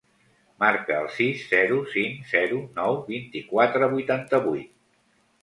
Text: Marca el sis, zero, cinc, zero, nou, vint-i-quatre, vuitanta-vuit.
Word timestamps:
Marca 0.61 0.95
el 1.01 1.09
sis, 1.17 1.43
zero, 1.51 1.77
cinc, 1.91 2.23
zero, 2.31 2.63
nou, 2.81 2.99
vint-i-quatre, 3.11 3.93
vuitanta-vuit. 3.95 4.75